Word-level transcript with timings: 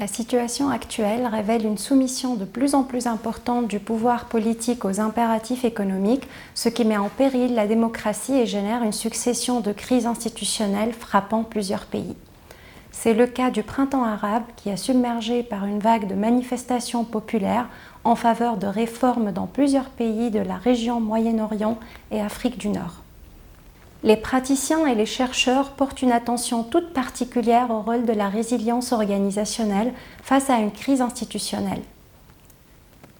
La 0.00 0.06
situation 0.06 0.70
actuelle 0.70 1.26
révèle 1.26 1.66
une 1.66 1.76
soumission 1.76 2.34
de 2.34 2.46
plus 2.46 2.74
en 2.74 2.84
plus 2.84 3.06
importante 3.06 3.68
du 3.68 3.78
pouvoir 3.80 4.30
politique 4.30 4.86
aux 4.86 4.98
impératifs 4.98 5.66
économiques, 5.66 6.26
ce 6.54 6.70
qui 6.70 6.86
met 6.86 6.96
en 6.96 7.10
péril 7.10 7.54
la 7.54 7.66
démocratie 7.66 8.32
et 8.32 8.46
génère 8.46 8.82
une 8.82 8.94
succession 8.94 9.60
de 9.60 9.72
crises 9.72 10.06
institutionnelles 10.06 10.94
frappant 10.94 11.44
plusieurs 11.44 11.84
pays. 11.84 12.16
C'est 12.92 13.12
le 13.12 13.26
cas 13.26 13.50
du 13.50 13.62
printemps 13.62 14.04
arabe 14.04 14.44
qui 14.56 14.70
a 14.70 14.78
submergé 14.78 15.42
par 15.42 15.66
une 15.66 15.80
vague 15.80 16.08
de 16.08 16.14
manifestations 16.14 17.04
populaires 17.04 17.68
en 18.02 18.14
faveur 18.14 18.56
de 18.56 18.68
réformes 18.68 19.32
dans 19.32 19.46
plusieurs 19.46 19.90
pays 19.90 20.30
de 20.30 20.40
la 20.40 20.56
région 20.56 20.98
Moyen-Orient 20.98 21.78
et 22.10 22.22
Afrique 22.22 22.56
du 22.56 22.70
Nord. 22.70 23.02
Les 24.02 24.16
praticiens 24.16 24.86
et 24.86 24.94
les 24.94 25.06
chercheurs 25.06 25.72
portent 25.72 26.00
une 26.00 26.12
attention 26.12 26.62
toute 26.62 26.94
particulière 26.94 27.70
au 27.70 27.82
rôle 27.82 28.06
de 28.06 28.14
la 28.14 28.30
résilience 28.30 28.92
organisationnelle 28.92 29.92
face 30.22 30.48
à 30.48 30.58
une 30.58 30.72
crise 30.72 31.02
institutionnelle. 31.02 31.82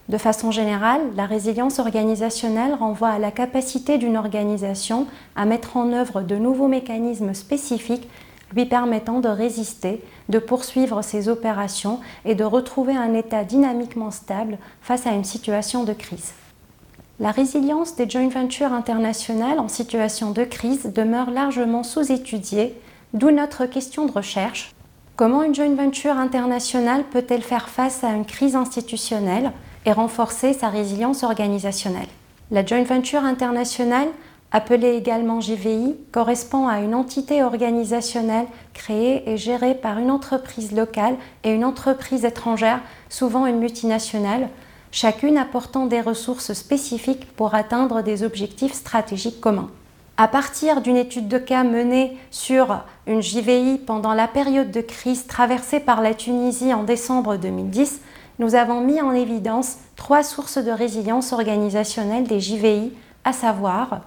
De 0.08 0.16
façon 0.16 0.50
générale, 0.50 1.02
la 1.14 1.26
résilience 1.26 1.78
organisationnelle 1.78 2.74
renvoie 2.74 3.10
à 3.10 3.18
la 3.18 3.30
capacité 3.30 3.98
d'une 3.98 4.16
organisation 4.16 5.06
à 5.36 5.44
mettre 5.44 5.76
en 5.76 5.92
œuvre 5.92 6.22
de 6.22 6.36
nouveaux 6.36 6.66
mécanismes 6.66 7.34
spécifiques 7.34 8.08
lui 8.52 8.66
permettant 8.66 9.20
de 9.20 9.28
résister, 9.28 10.02
de 10.28 10.38
poursuivre 10.38 11.02
ses 11.02 11.28
opérations 11.28 12.00
et 12.24 12.34
de 12.34 12.42
retrouver 12.42 12.96
un 12.96 13.14
état 13.14 13.44
dynamiquement 13.44 14.10
stable 14.10 14.58
face 14.80 15.06
à 15.06 15.12
une 15.12 15.24
situation 15.24 15.84
de 15.84 15.92
crise. 15.92 16.32
La 17.22 17.32
résilience 17.32 17.96
des 17.96 18.08
joint 18.08 18.30
ventures 18.30 18.72
internationales 18.72 19.58
en 19.58 19.68
situation 19.68 20.30
de 20.30 20.42
crise 20.42 20.86
demeure 20.86 21.30
largement 21.30 21.82
sous-étudiée, 21.82 22.74
d'où 23.12 23.30
notre 23.30 23.66
question 23.66 24.06
de 24.06 24.10
recherche. 24.10 24.72
Comment 25.16 25.42
une 25.42 25.54
joint 25.54 25.74
venture 25.74 26.16
internationale 26.16 27.04
peut-elle 27.12 27.42
faire 27.42 27.68
face 27.68 28.04
à 28.04 28.12
une 28.12 28.24
crise 28.24 28.56
institutionnelle 28.56 29.52
et 29.84 29.92
renforcer 29.92 30.54
sa 30.54 30.70
résilience 30.70 31.22
organisationnelle? 31.22 32.08
La 32.50 32.64
joint 32.64 32.84
venture 32.84 33.22
internationale 33.22 34.08
appelée 34.50 34.94
également 34.96 35.42
JVI, 35.42 35.96
correspond 36.12 36.68
à 36.68 36.80
une 36.80 36.94
entité 36.94 37.42
organisationnelle 37.42 38.46
créée 38.72 39.28
et 39.28 39.36
gérée 39.36 39.74
par 39.74 39.98
une 39.98 40.10
entreprise 40.10 40.72
locale 40.72 41.16
et 41.44 41.52
une 41.52 41.66
entreprise 41.66 42.24
étrangère, 42.24 42.80
souvent 43.10 43.44
une 43.44 43.58
multinationale, 43.58 44.48
chacune 44.92 45.38
apportant 45.38 45.86
des 45.86 46.00
ressources 46.00 46.52
spécifiques 46.52 47.26
pour 47.36 47.54
atteindre 47.54 48.02
des 48.02 48.22
objectifs 48.22 48.74
stratégiques 48.74 49.40
communs. 49.40 49.70
À 50.16 50.28
partir 50.28 50.82
d'une 50.82 50.96
étude 50.96 51.28
de 51.28 51.38
cas 51.38 51.64
menée 51.64 52.18
sur 52.30 52.82
une 53.06 53.22
JVI 53.22 53.78
pendant 53.78 54.12
la 54.12 54.28
période 54.28 54.70
de 54.70 54.82
crise 54.82 55.26
traversée 55.26 55.80
par 55.80 56.02
la 56.02 56.12
Tunisie 56.12 56.74
en 56.74 56.82
décembre 56.82 57.36
2010, 57.36 58.00
nous 58.38 58.54
avons 58.54 58.80
mis 58.80 59.00
en 59.00 59.12
évidence 59.12 59.76
trois 59.96 60.22
sources 60.22 60.58
de 60.58 60.70
résilience 60.70 61.32
organisationnelle 61.32 62.24
des 62.24 62.40
JVI, 62.40 62.92
à 63.24 63.32
savoir 63.32 64.00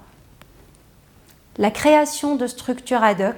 la 1.58 1.72
création 1.72 2.36
de 2.36 2.48
structures 2.48 3.04
ad 3.04 3.22
hoc, 3.22 3.36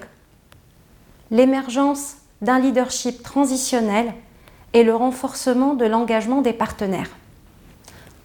l'émergence 1.32 2.16
d'un 2.42 2.60
leadership 2.60 3.24
transitionnel 3.24 4.14
et 4.74 4.84
le 4.84 4.96
renforcement 4.96 5.74
de 5.74 5.86
l'engagement 5.86 6.42
des 6.42 6.54
partenaires. 6.54 7.10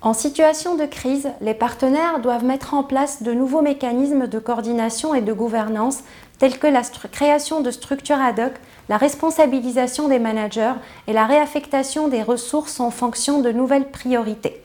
En 0.03 0.15
situation 0.15 0.77
de 0.77 0.87
crise, 0.87 1.29
les 1.41 1.53
partenaires 1.55 2.21
doivent 2.21 2.45
mettre 2.45 2.75
en 2.75 2.83
place 2.83 3.23
de 3.23 3.33
nouveaux 3.33 3.61
mécanismes 3.61 4.27
de 4.27 4.39
coordination 4.39 5.15
et 5.15 5.21
de 5.21 5.33
gouvernance 5.33 6.01
tels 6.39 6.59
que 6.59 6.67
la 6.67 6.83
création 7.13 7.61
de 7.61 7.71
structures 7.71 8.21
ad 8.21 8.41
hoc, 8.41 8.53
la 8.89 8.97
responsabilisation 8.97 10.09
des 10.09 10.19
managers 10.19 10.73
et 11.07 11.13
la 11.13 11.27
réaffectation 11.27 12.09
des 12.09 12.23
ressources 12.23 12.81
en 12.81 12.91
fonction 12.91 13.41
de 13.43 13.53
nouvelles 13.53 13.91
priorités 13.91 14.63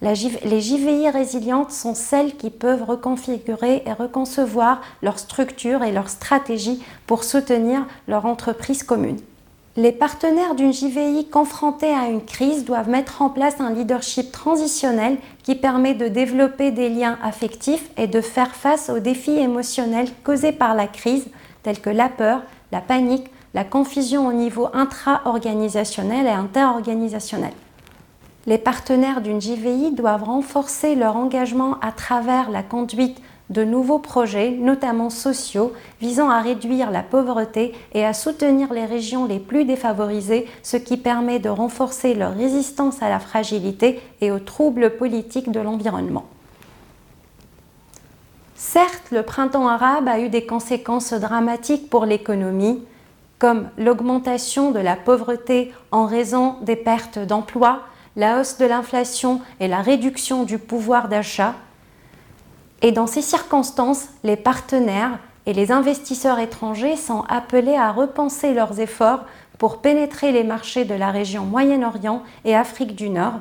les 0.00 0.60
JVI 0.60 1.10
résilientes 1.10 1.72
sont 1.72 1.94
celles 1.94 2.36
qui 2.36 2.50
peuvent 2.50 2.84
reconfigurer 2.84 3.82
et 3.84 3.92
reconcevoir 3.92 4.80
leur 5.02 5.18
structure 5.18 5.82
et 5.82 5.92
leur 5.92 6.08
stratégie 6.08 6.82
pour 7.06 7.24
soutenir 7.24 7.86
leur 8.06 8.26
entreprise 8.26 8.82
commune. 8.82 9.18
Les 9.78 9.92
partenaires 9.92 10.56
d'une 10.56 10.72
JVI 10.72 11.28
confrontée 11.28 11.94
à 11.94 12.08
une 12.08 12.24
crise 12.24 12.64
doivent 12.64 12.88
mettre 12.88 13.22
en 13.22 13.30
place 13.30 13.60
un 13.60 13.70
leadership 13.70 14.32
transitionnel 14.32 15.18
qui 15.44 15.54
permet 15.54 15.94
de 15.94 16.08
développer 16.08 16.72
des 16.72 16.88
liens 16.88 17.16
affectifs 17.22 17.88
et 17.96 18.08
de 18.08 18.20
faire 18.20 18.56
face 18.56 18.90
aux 18.90 18.98
défis 18.98 19.38
émotionnels 19.38 20.08
causés 20.24 20.50
par 20.50 20.74
la 20.74 20.88
crise, 20.88 21.28
tels 21.62 21.80
que 21.80 21.90
la 21.90 22.08
peur, 22.08 22.42
la 22.72 22.80
panique, 22.80 23.30
la 23.54 23.62
confusion 23.62 24.26
au 24.26 24.32
niveau 24.32 24.66
intra-organisationnel 24.72 26.26
et 26.26 26.30
interorganisationnel. 26.30 27.52
Les 28.46 28.58
partenaires 28.58 29.20
d'une 29.20 29.40
JVI 29.40 29.92
doivent 29.92 30.24
renforcer 30.24 30.96
leur 30.96 31.14
engagement 31.14 31.78
à 31.82 31.92
travers 31.92 32.50
la 32.50 32.64
conduite 32.64 33.22
de 33.50 33.64
nouveaux 33.64 33.98
projets, 33.98 34.50
notamment 34.50 35.10
sociaux, 35.10 35.72
visant 36.00 36.28
à 36.28 36.40
réduire 36.40 36.90
la 36.90 37.02
pauvreté 37.02 37.74
et 37.94 38.04
à 38.04 38.12
soutenir 38.12 38.72
les 38.72 38.84
régions 38.84 39.26
les 39.26 39.38
plus 39.38 39.64
défavorisées, 39.64 40.46
ce 40.62 40.76
qui 40.76 40.96
permet 40.96 41.38
de 41.38 41.48
renforcer 41.48 42.14
leur 42.14 42.34
résistance 42.34 43.02
à 43.02 43.08
la 43.08 43.18
fragilité 43.18 44.00
et 44.20 44.30
aux 44.30 44.38
troubles 44.38 44.96
politiques 44.96 45.50
de 45.50 45.60
l'environnement. 45.60 46.26
Certes, 48.54 49.12
le 49.12 49.22
printemps 49.22 49.68
arabe 49.68 50.08
a 50.08 50.18
eu 50.18 50.28
des 50.28 50.44
conséquences 50.44 51.12
dramatiques 51.12 51.88
pour 51.88 52.04
l'économie, 52.04 52.82
comme 53.38 53.68
l'augmentation 53.78 54.72
de 54.72 54.80
la 54.80 54.96
pauvreté 54.96 55.72
en 55.92 56.06
raison 56.06 56.56
des 56.62 56.76
pertes 56.76 57.20
d'emplois, 57.20 57.82
la 58.16 58.40
hausse 58.40 58.58
de 58.58 58.66
l'inflation 58.66 59.40
et 59.60 59.68
la 59.68 59.80
réduction 59.80 60.42
du 60.42 60.58
pouvoir 60.58 61.08
d'achat. 61.08 61.54
Et 62.82 62.92
dans 62.92 63.06
ces 63.06 63.22
circonstances, 63.22 64.06
les 64.22 64.36
partenaires 64.36 65.18
et 65.46 65.52
les 65.52 65.72
investisseurs 65.72 66.38
étrangers 66.38 66.96
sont 66.96 67.24
appelés 67.28 67.74
à 67.74 67.90
repenser 67.90 68.54
leurs 68.54 68.80
efforts 68.80 69.24
pour 69.58 69.78
pénétrer 69.78 70.30
les 70.30 70.44
marchés 70.44 70.84
de 70.84 70.94
la 70.94 71.10
région 71.10 71.44
Moyen-Orient 71.44 72.22
et 72.44 72.54
Afrique 72.54 72.94
du 72.94 73.10
Nord. 73.10 73.40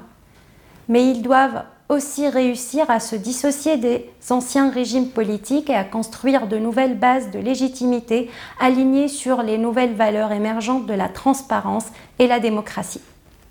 Mais 0.89 1.05
ils 1.05 1.21
doivent 1.21 1.63
aussi 1.89 2.27
réussir 2.27 2.89
à 2.89 2.99
se 2.99 3.15
dissocier 3.15 3.77
des 3.77 4.09
anciens 4.29 4.71
régimes 4.71 5.09
politiques 5.09 5.69
et 5.69 5.75
à 5.75 5.83
construire 5.83 6.47
de 6.47 6.57
nouvelles 6.57 6.97
bases 6.97 7.31
de 7.31 7.39
légitimité 7.39 8.29
alignées 8.59 9.07
sur 9.07 9.41
les 9.43 9.57
nouvelles 9.57 9.93
valeurs 9.93 10.31
émergentes 10.31 10.85
de 10.85 10.93
la 10.93 11.07
transparence 11.07 11.85
et 12.19 12.27
la 12.27 12.39
démocratie. 12.39 13.01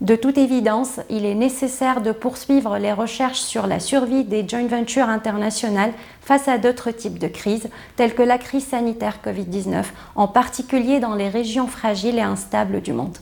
De 0.02 0.14
toute 0.14 0.36
évidence, 0.36 1.00
il 1.08 1.24
est 1.24 1.34
nécessaire 1.34 2.02
de 2.02 2.12
poursuivre 2.12 2.76
les 2.76 2.92
recherches 2.92 3.40
sur 3.40 3.66
la 3.66 3.80
survie 3.80 4.24
des 4.24 4.46
joint 4.46 4.66
ventures 4.66 5.08
internationales 5.08 5.92
face 6.20 6.48
à 6.48 6.58
d'autres 6.58 6.90
types 6.90 7.18
de 7.18 7.28
crises, 7.28 7.70
telles 7.96 8.14
que 8.14 8.22
la 8.22 8.36
crise 8.36 8.66
sanitaire 8.66 9.20
Covid-19, 9.24 9.84
en 10.14 10.28
particulier 10.28 11.00
dans 11.00 11.14
les 11.14 11.30
régions 11.30 11.66
fragiles 11.66 12.18
et 12.18 12.22
instables 12.22 12.82
du 12.82 12.92
monde. 12.92 13.16